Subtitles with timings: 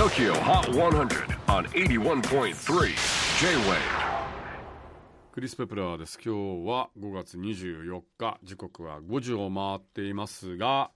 [0.00, 2.54] TOKYO HOT 100 on 81.3
[3.38, 3.76] J-WAVE
[5.30, 6.18] クリス・ペプラーです。
[6.24, 10.90] 今日は5月24日、時刻は5時を回っていますが、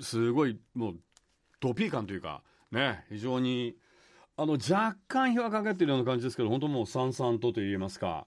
[0.00, 0.96] すごいもう
[1.60, 2.42] ドピー感というか、
[2.72, 3.76] ね、非常に、
[4.38, 8.26] あの、若干日はかけているような感じですけど、本当もうさんさんとと言いますか、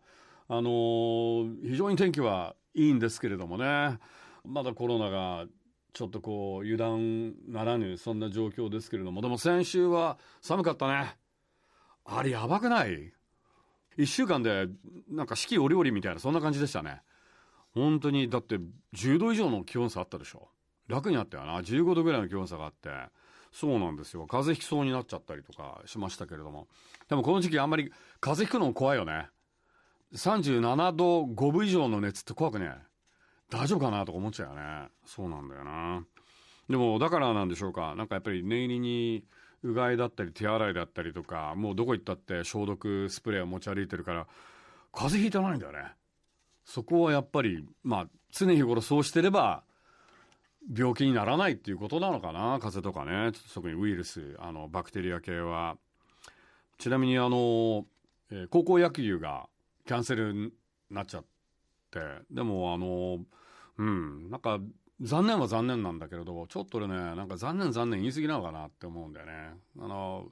[0.49, 3.97] あのー非常に天気はいいんですけれどもね、
[4.45, 5.45] まだコロナが
[5.93, 11.17] ちょっとこう油断ならぬそんな状況ですけれども、でも先週は寒かったね。
[12.05, 13.13] あれやばくない？
[13.97, 14.67] 一週間で、
[15.09, 17.01] なんか四季折々みたいな、そんな感じでしたね。
[17.73, 18.59] 本当に、だって
[18.95, 20.47] 10度以上の気温差あったでしょ。
[20.87, 21.59] 楽にあったよな。
[21.59, 22.89] 15度ぐらいの気温差があって。
[23.51, 24.25] そうなんですよ。
[24.27, 26.67] 風邪ひきそうになっちゃったりとかしましたけれども。
[27.09, 29.27] でもこの時期あんまり風邪ひくのも怖いよね。
[30.13, 32.73] 37度5分以上の熱って怖くね。
[33.49, 34.89] 大丈夫かなとか思っちゃうよね。
[35.05, 36.03] そうなんだよな。
[36.69, 37.95] でも、だからなんでしょうか。
[37.95, 39.25] なんかやっぱり念入りに、
[39.63, 44.27] うがいだったり手洗いだったりとか、もうどこ行ったって消毒スプレーを持ち歩いてるから、
[44.93, 45.91] 風邪ひいてないんだよね。
[46.63, 49.63] そこはやっぱり、まあ、常日頃そうしてれば、
[50.75, 52.59] 病気にならないっていうことなのかな。
[52.59, 53.31] 風邪とかね。
[53.53, 55.77] 特にウイルス、あの、バクテリア系は。
[56.77, 57.85] ちなみにあの、
[58.31, 59.47] えー高校野球が
[59.87, 60.51] キャンセルに
[60.91, 61.29] なっちゃって、
[62.31, 63.19] でもあの、
[63.77, 64.59] うん、なんか、
[65.01, 69.53] 残念は残念なんだけれど、ちょっとね、なんか残念残念言い過ぎなのかなって思うんだよね。
[69.79, 70.27] あの、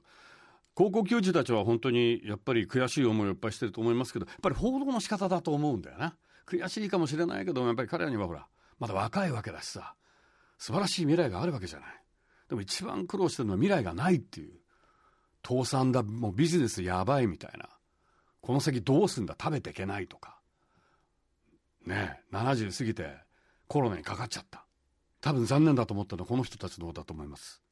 [0.74, 6.16] 高校球児たちは本当にやっぱり悔しい思いをいっぱいしてると思いますけど、やっぱり報道の仕方だと思うんだよな。
[6.46, 8.46] 悔しいかもしれないけど、やっぱり彼らにはほら、
[8.78, 9.94] まだ若いわけだしさ、
[10.58, 11.88] 素晴らしい未来があるわけじゃない。
[12.48, 14.52] でも一番苦労してるのは未来がないっていう。
[15.46, 17.68] 倒産だ、もうビジネスやばいみたいな。
[18.40, 20.37] この先どうすんだ食べていけないとか。
[21.88, 23.16] ね、70過ぎて
[23.66, 24.64] コロナにかかっちゃった。
[25.20, 27.62] 多分残念だと思ったのはこの人たちの方だと思います。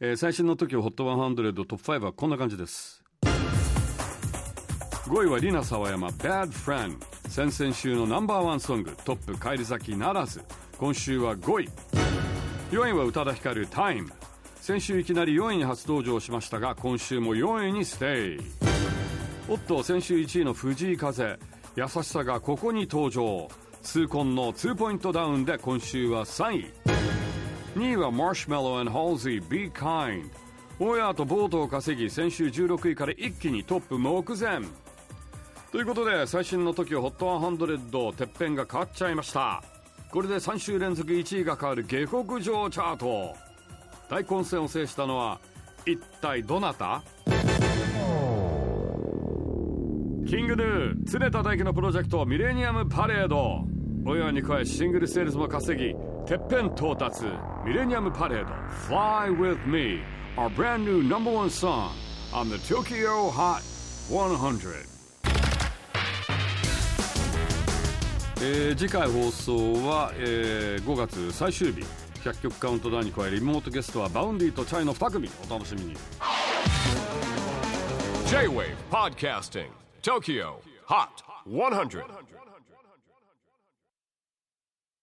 [0.00, 3.02] えー最新の時 HOT100 トップ5はこんな感じです。
[5.06, 6.98] 5位はリナ沢山 Bad Friend
[7.28, 10.42] 先々週のナンバーワンソングトップ返り咲きならず
[10.78, 11.68] 今週は5位
[12.72, 14.10] 4位は宇多田ヒカル Time
[14.60, 18.40] 先週いきなり4位に初登場しましたが今週も4位にステイ
[19.48, 21.38] おっと先週1位の藤井風
[21.76, 23.48] 優しさがここに登場。
[23.82, 26.72] 痛恨の2ポイントダウンで今週は3位。
[27.76, 30.30] 2位はマーシュメロ and Halsey Be Kind
[30.80, 34.60] オンエアとボートを稼ぎ先週16位から一気にトップ目前。
[35.70, 39.62] ということで最新の TOKIOHOT100 てっぺんが変わっちゃいました。
[40.10, 43.36] これで3週連続1位が変わる下克上チャート。
[44.08, 45.38] 大混戦を制したのは
[45.84, 47.02] 一体どなた？
[50.26, 53.64] キングヌー常田大輝のプロジェクトミレニアムパレード。
[54.04, 55.94] オンエアに加えシングルセールスも稼ぎ
[56.26, 57.22] てっぺん到達。
[57.64, 58.52] ミレニアムパレード。
[58.88, 60.00] Fly with me
[60.36, 61.90] our brand new number one song
[62.32, 63.62] on the Tokyo Hot
[64.10, 64.72] 100
[68.42, 69.56] えー次回放送
[69.86, 71.82] は、えー5月最終日。
[72.24, 75.30] 100曲カウントダウンに加えリモートゲストは Vaundy とチャイの2組。
[75.48, 75.94] お楽しみに。
[78.28, 82.04] J-WAVE PODCASTING TOKYO HOT 100